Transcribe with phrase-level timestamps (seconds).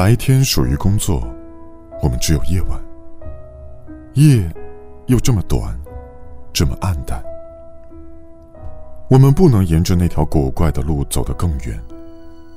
[0.00, 1.22] 白天属于工作，
[2.00, 2.80] 我们只有夜晚。
[4.14, 4.50] 夜，
[5.08, 5.78] 又这么短，
[6.54, 7.22] 这么暗淡。
[9.10, 11.78] 我们不能沿着那条古怪的路走得更远，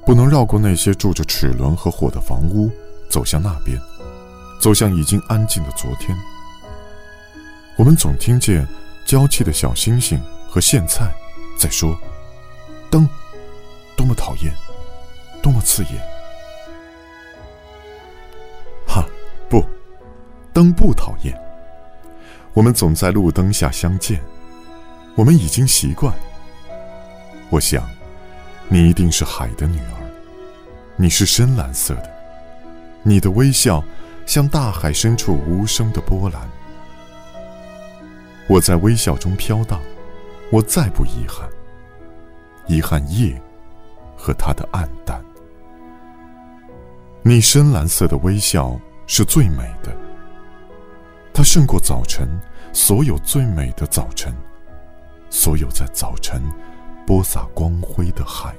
[0.05, 2.71] 不能绕过那些住着齿轮和火的房屋，
[3.09, 3.77] 走向那边，
[4.57, 6.17] 走向已经安静的昨天。
[7.75, 8.65] 我们总听见
[9.05, 10.17] 娇气的小星星
[10.49, 11.11] 和苋菜
[11.57, 11.93] 在说
[12.89, 13.05] ：“灯，
[13.97, 14.53] 多么讨厌，
[15.41, 16.01] 多么刺眼。”
[19.53, 19.63] 不，
[20.51, 21.39] 灯不讨厌。
[22.55, 24.19] 我们总在路灯下相见，
[25.13, 26.11] 我们已经习惯。
[27.51, 27.87] 我想，
[28.67, 30.09] 你一定是海的女儿，
[30.95, 32.09] 你是深蓝色的，
[33.03, 33.83] 你的微笑
[34.25, 36.41] 像大海深处无声的波澜。
[38.47, 39.79] 我在微笑中飘荡，
[40.51, 41.47] 我再不遗憾。
[42.65, 43.39] 遗憾夜
[44.17, 45.23] 和它的暗淡。
[47.21, 49.95] 你深蓝色的微笑是最美的，
[51.33, 52.27] 它胜过早晨
[52.71, 54.33] 所有最美的早晨，
[55.29, 56.41] 所有在早晨
[57.05, 58.55] 播撒光辉的海。